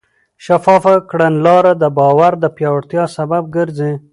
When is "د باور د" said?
1.81-2.45